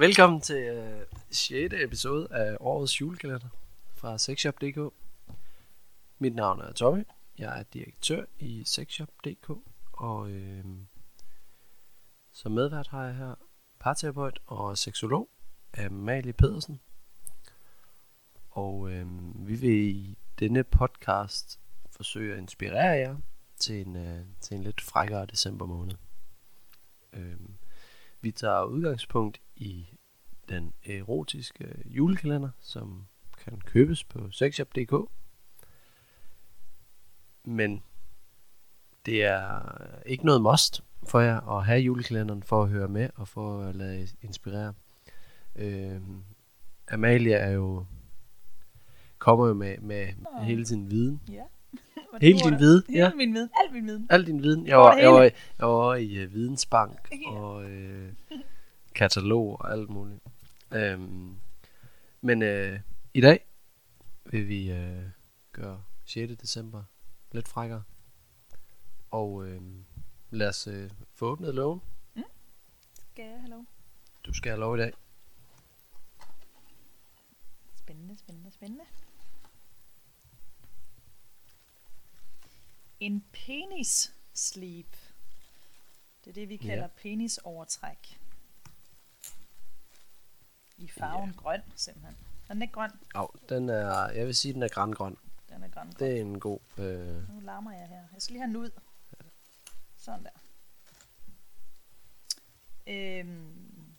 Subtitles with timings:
[0.00, 1.00] Velkommen til øh,
[1.30, 1.74] 6.
[1.74, 3.48] episode af årets julekalender
[3.94, 4.94] fra sexshop.dk.
[6.18, 7.04] Mit navn er Tommy.
[7.38, 9.50] Jeg er direktør i sexshop.dk
[9.92, 10.64] og øh,
[12.32, 13.34] som medvært har jeg her
[13.80, 15.28] parterapeut og seksolog
[15.78, 16.80] Amalie Pedersen.
[18.50, 19.06] Og øh,
[19.48, 23.16] vi vil i denne podcast forsøge at inspirere jer
[23.58, 25.96] til en, øh, til en lidt frækkere december måned.
[27.12, 27.36] Øh,
[28.20, 29.86] vi tager udgangspunkt i
[30.50, 33.06] den erotiske julekalender, som
[33.44, 35.10] kan købes på sexshop.dk.
[37.44, 37.82] Men
[39.06, 39.60] det er
[40.06, 43.76] ikke noget must for jer at have julekalenderen for at høre med og for at
[43.76, 44.74] lade inspirere.
[45.56, 46.00] Øh,
[46.90, 47.84] Amalie er jo
[49.18, 50.42] kommer jo med, med Åh.
[50.42, 51.20] hele sin viden.
[51.28, 51.42] Ja.
[52.20, 53.14] Hele din viden, Hele ja.
[53.14, 53.50] min viden.
[53.64, 54.06] Al min viden.
[54.10, 54.66] Al din viden.
[54.66, 55.22] Jeg var, jeg var,
[55.58, 57.30] jeg var i uh, vidensbank Ja.
[57.30, 58.12] og øh,
[58.94, 60.20] katalog og alt muligt.
[60.72, 61.36] Øhm,
[62.20, 62.80] men øh,
[63.14, 63.46] i dag
[64.24, 65.04] vil vi øh,
[65.52, 66.36] gøre 6.
[66.40, 66.84] december
[67.32, 67.82] lidt frækkere.
[69.10, 69.62] Og øh,
[70.30, 71.80] lad os øh, få åbnet lågen.
[73.12, 73.64] Skal jeg have lov?
[74.24, 74.92] Du skal have lov i dag.
[77.74, 78.84] Spændende, spændende, spændende.
[83.00, 84.84] En penis sleeve.
[86.24, 86.88] Det er det, vi kalder ja.
[87.02, 88.19] penisovertræk.
[90.80, 91.36] I farven ja.
[91.36, 92.16] grøn, simpelthen.
[92.48, 92.90] Er den ikke grøn?
[93.14, 95.16] Oh, den er, jeg vil sige, den er grængrøn.
[95.48, 95.92] Den er grøn.
[95.98, 96.60] Det er en god...
[96.78, 98.04] Øh, Nu larmer jeg her.
[98.12, 98.70] Jeg skal lige have den ud.
[99.96, 100.30] Sådan der.
[102.86, 103.94] Øhm,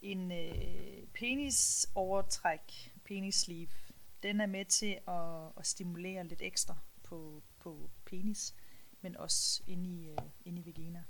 [0.00, 3.68] en øh, penis overtræk, penis sleeve,
[4.22, 8.54] den er med til at, at stimulere lidt ekstra på, på penis,
[9.00, 11.04] men også inde i, øh, inde i vagina.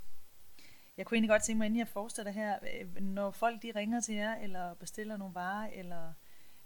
[1.00, 4.00] Jeg kunne egentlig godt tænke mig, inden jeg fortsætter her, øh, når folk de ringer
[4.00, 6.12] til jer, eller bestiller nogle varer, eller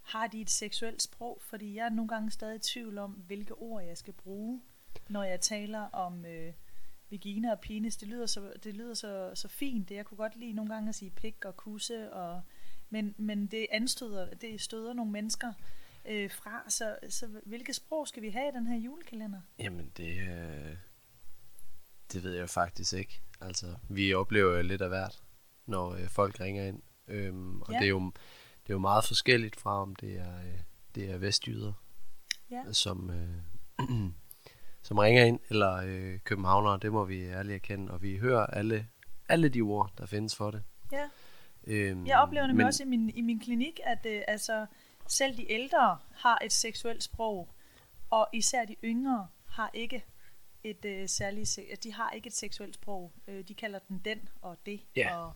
[0.03, 1.38] har de et seksuelt sprog?
[1.42, 4.62] Fordi jeg er nogle gange stadig i tvivl om, hvilke ord jeg skal bruge,
[5.08, 6.53] når jeg taler om øh,
[7.10, 7.97] vagina og penis.
[7.97, 9.88] Det lyder, så, det lyder så, så fint.
[9.88, 12.42] Det, jeg kunne godt lide nogle gange at sige pik og kusse, og,
[12.91, 15.53] men, men det anstøder, det støder nogle mennesker
[16.04, 16.64] øh, fra.
[16.69, 19.41] Så, så hvilket sprog skal vi have i den her julekalender?
[19.58, 20.76] Jamen det, øh,
[22.12, 23.20] det ved jeg faktisk ikke.
[23.41, 25.22] Altså, vi oplever jo lidt af hvert,
[25.66, 26.82] når øh, folk ringer ind.
[27.09, 27.78] Øhm, og Ja.
[27.78, 28.00] det, er jo,
[28.62, 30.59] det er jo meget forskelligt fra, om det er, øh,
[30.94, 31.72] det er vestjyder,
[32.50, 32.72] Ja.
[32.72, 33.38] som, øh,
[34.82, 37.93] som ringer ind, eller øh, københavnere, det må vi ærligt erkende.
[37.93, 38.88] Og vi hører alle,
[39.28, 40.62] alle de ord, der findes for det.
[40.93, 41.09] Ja.
[41.66, 44.66] Øhm, Jeg oplever nemlig men- også i min, i min klinik, at øh, altså,
[45.09, 47.54] selv de ældre har et seksuelt sprog,
[48.10, 50.04] og især de yngre har ikke
[50.64, 53.12] et øh, særligt, se- de har ikke et seksuelt sprog.
[53.28, 55.16] Øh, de kalder den den og det, Ja.
[55.19, 55.32] og,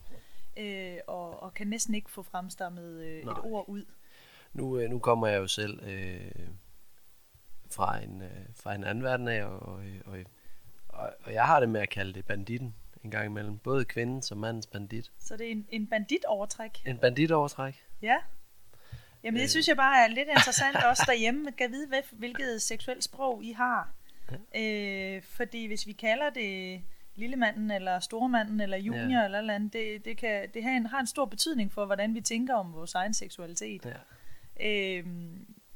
[0.56, 3.84] øh, og, og kan næsten ikke få fremstammet øh, et ord ud.
[4.52, 6.30] Nu, øh, nu kommer jeg jo selv øh,
[7.70, 10.18] fra, en, øh, fra en anden verden af, og, og, og,
[10.88, 12.74] og, og jeg har det med at kalde det banditten
[13.04, 13.58] en gang imellem.
[13.58, 15.12] Både kvindens og mandens bandit.
[15.18, 16.86] Så det er en, en banditovertræk.
[16.86, 17.84] En banditovertræk.
[18.02, 18.16] Ja.
[19.22, 19.48] Jamen det Øh.
[19.48, 23.52] synes jeg bare er lidt interessant også derhjemme, kan vide, hvad, hvilket seksuelt sprog I
[23.52, 23.92] har.
[24.56, 26.82] Øh, fordi hvis vi kalder det
[27.14, 29.24] lillemanden, eller stormanden, eller junior, Ja.
[29.24, 32.14] eller eller andet, det, det, kan, det har, en, har en stor betydning for, hvordan
[32.14, 33.84] vi tænker om vores egen seksualitet.
[34.60, 34.66] Ja.
[34.68, 35.06] Øh,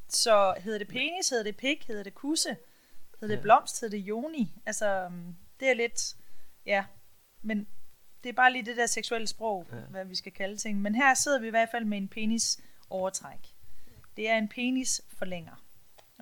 [0.08, 2.56] så hedder det penis, hedder det pik, hedder det kusse,
[3.20, 3.42] hedder det Ja.
[3.42, 4.52] blomst, hedder det joni.
[4.66, 6.16] Altså, øhm, det er lidt,
[6.66, 6.84] ja,
[7.42, 7.66] men
[8.22, 9.76] det er bare lige det der seksuelle sprog, ja.
[9.76, 10.80] hvad vi skal kalde ting.
[10.80, 13.38] Men her sidder vi i hvert fald med en penis overtræk.
[14.16, 15.61] Det er en penis forlænger.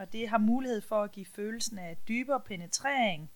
[0.00, 3.30] Og det har mulighed for at give følelsen af dybere penetrering.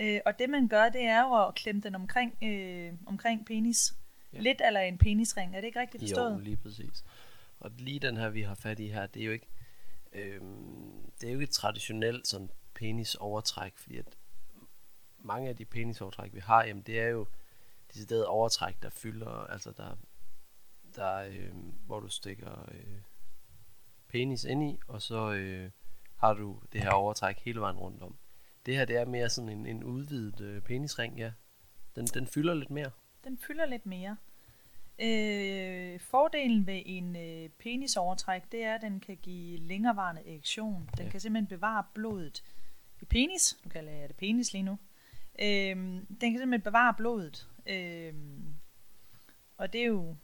[0.00, 3.94] Øh, og det man gør, det er jo at klemme den omkring, øh, omkring penis.
[4.32, 4.40] Ja.
[4.40, 5.56] Lidt eller en penisring.
[5.56, 6.32] Er det ikke rigtigt forstået?
[6.32, 7.04] Jo, lige præcis.
[7.60, 9.46] Og lige den her, vi har fat i her, det er jo ikke,
[10.12, 14.16] øhm, det er jo ikke et traditionelt sådan penisovertræk, fordi at
[15.18, 17.26] mange af de penisovertræk, vi har, jamen det er jo
[17.92, 19.96] decideret overtræk, der fylder, altså der,
[20.96, 23.00] der øhm, hvor du stikker øh,
[24.08, 25.70] penis ind i, og så øh,
[26.22, 28.16] har du det her overtræk hele vejen rundt om.
[28.66, 31.32] Det her, det er mere sådan en, en udvidet øh, penisring, ja.
[31.96, 32.90] Den, den fylder lidt mere.
[33.24, 34.16] Den fylder lidt mere.
[34.98, 40.88] Øh, fordelen ved en øh, penisovertræk, det er, at den kan give længerevarende erektion.
[40.96, 41.10] Den Ja.
[41.10, 42.44] kan simpelthen bevare blodet
[43.00, 43.58] i penis.
[43.64, 44.78] Nu kalder jeg det penis lige nu.
[45.42, 47.48] Øh, den kan simpelthen bevare blodet.
[47.66, 48.14] Øh,
[49.56, 50.16] og det er jo,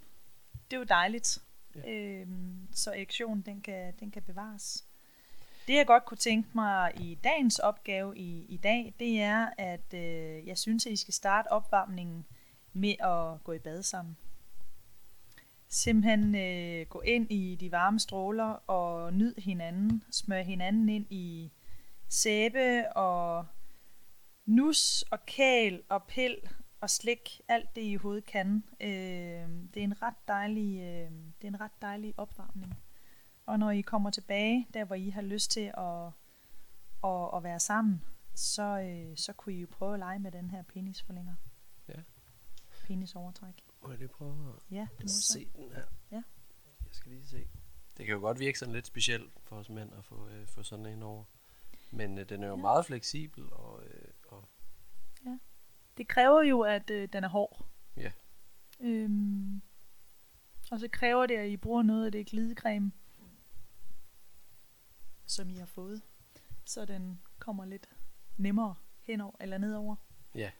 [0.71, 1.39] det er jo dejligt.
[1.75, 1.91] Ja.
[1.91, 2.27] Øh,
[2.73, 4.88] så erektionen, den kan, den kan bevares.
[5.69, 9.95] Det jeg godt kunne tænke mig i dagens opgave i, i dag, det er, at
[9.95, 12.27] øh, jeg synes, at I skal starte opvarmningen
[12.73, 14.17] med at gå i bad sammen.
[15.69, 21.53] simpelthen øh, gå ind i de varme stråler og nyd hinanden, smør hinanden ind i
[22.09, 23.47] sæbe og
[24.47, 26.37] nus og kæl og pil
[26.81, 28.65] og slik, alt det i hovedet kan.
[28.81, 32.75] Øh, det er en ret dejlig, øh, det er en ret dejlig opvarmning.
[33.49, 36.07] Og når I kommer tilbage, der hvor I har lyst til at,
[37.05, 38.05] at, at være sammen,
[38.35, 41.35] så, øh, så kunne I jo prøve at lege med den her penisforlænger.
[41.89, 41.95] Ja.
[42.85, 43.55] Penisovertræk.
[43.83, 45.33] Må jeg lige prøve Ja, det at må så.
[45.33, 45.85] se den her?
[46.11, 46.23] Ja.
[46.65, 47.49] Jeg skal lige se.
[47.97, 50.63] Det kan jo godt virke sådan lidt specielt for os mænd at få, øh, få
[50.63, 51.25] sådan en over.
[51.91, 52.57] Men øh, den er jo Ja.
[52.59, 52.63] ja.
[52.63, 54.49] meget fleksibel, og, øh, og
[55.97, 57.67] Det kræver jo, at øh, den er hård.
[57.97, 58.13] Ja.
[58.81, 59.63] Øhm,
[60.71, 62.93] og så kræver det, at I bruger noget af det glidecreme,
[65.29, 66.03] som I har fået.
[66.65, 67.89] Så den kommer lidt
[68.37, 69.97] nemmere henover eller nedover.
[70.35, 70.51] ja,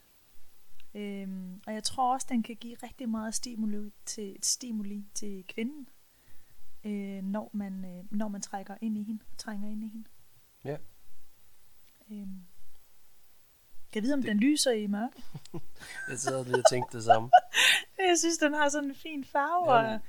[0.95, 5.89] Øhm, og jeg tror også, den kan give rigtig meget stimuli til, stimuli til kvinden,
[6.85, 10.09] øh, når, man, øh, når man trækker ind i hende, trænger ind i hende.
[10.65, 10.77] Ja.
[12.11, 12.45] Øhm,
[13.93, 15.23] kan jeg vide, om Det- den lyser i mørke?
[16.11, 17.31] jeg sidder lige og tænkte det samme.
[18.09, 20.01] Jeg synes, den har sådan en fin farve, Jamen.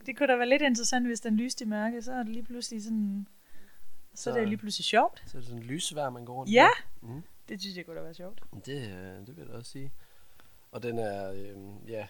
[0.00, 2.32] og det kunne da være lidt interessant, hvis den lyste i mørke, så er det
[2.32, 3.28] lige pludselig sådan...
[4.16, 5.22] Så, så er det lige pludselig sjovt.
[5.26, 6.68] Så er det sådan en lysvær, man går rundt Ja,
[7.02, 7.10] med.
[7.10, 7.22] Mm.
[7.48, 8.42] det synes jeg kunne da være sjovt.
[8.66, 9.92] Det, øh, det vil jeg da også sige.
[10.70, 11.56] Og den er, øh,
[11.90, 12.06] ja,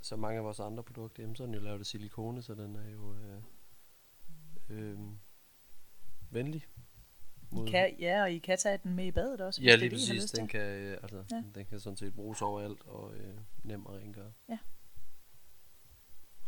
[0.00, 2.54] som mange af vores andre produkter, jamen, så er den jo lavet af silikone, så
[2.54, 3.42] den er jo øh,
[4.68, 4.98] øh,
[6.30, 6.66] venlig.
[7.52, 9.90] I kan, ja, og I kan tage den med i badet også, ja, lige er
[9.90, 10.30] det, præcis.
[10.30, 11.42] Den kan, øh, altså, ja.
[11.54, 14.32] den kan sådan set bruges overalt og øh, nem at rengøre.
[14.48, 14.58] Ja.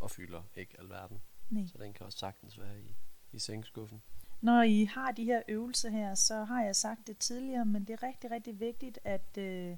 [0.01, 1.21] Og fylder ikke alverden.
[1.51, 1.67] Nej.
[1.67, 2.97] Så den kan også sagtens være i,
[3.33, 4.03] i sengskuffen.
[4.43, 7.93] Når I har de her øvelser her, så har jeg sagt det tidligere, men det
[7.93, 9.77] er rigtig, rigtig vigtigt, at, øh,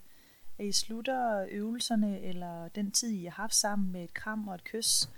[0.58, 4.55] at I slutter øvelserne, eller den tid, I har haft sammen med et kram og
[4.55, 5.08] et kys,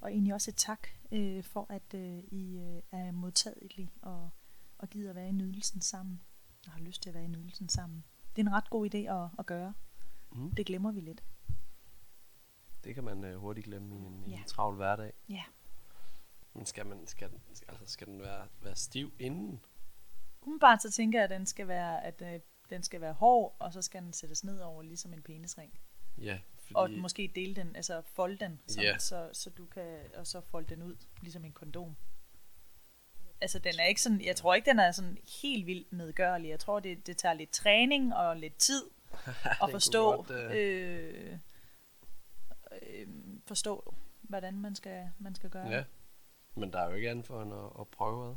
[0.00, 4.30] og egentlig også et tak øh, for, at øh, I øh, er modtagelige og,
[4.78, 6.20] og gider være i nydelsen sammen,
[6.66, 8.04] og har lyst til at være i nydelsen sammen.
[8.36, 9.74] Det er en ret god idé at, at gøre.
[10.32, 10.50] Mm.
[10.54, 11.24] Det glemmer vi lidt.
[12.84, 14.38] Det kan man øh, hurtigt glemme i en, i Ja.
[14.38, 15.12] en travl hverdag.
[15.28, 15.42] Ja.
[16.56, 19.60] Men skal, man, skal, den, altså, skal den være, være stiv inden?
[20.42, 23.72] Umiddelbart så tænker jeg, at den skal være, at, øh, den skal være hård, og
[23.72, 25.80] så skal den sættes ned over ligesom en penisring.
[26.18, 26.74] Ja, fordi...
[26.74, 28.98] Og måske dele den, altså folde den, så, Ja.
[28.98, 31.96] så, så du kan, og så folde den ud, ligesom en kondom.
[33.40, 36.48] Altså den er ikke sådan, jeg tror ikke den er sådan helt vildt medgørlig.
[36.48, 38.82] Jeg tror det, det tager lidt træning og lidt tid
[39.62, 41.38] at forstå, godt, øh, øh,
[42.82, 43.08] øh,
[43.46, 43.94] forstå
[44.28, 45.68] hvordan man skal, man skal gøre.
[45.68, 45.84] Ja.
[46.56, 48.34] Men der er jo ikke andet for end at, at prøve ad.